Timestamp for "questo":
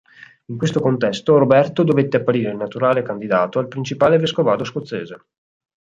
0.57-0.79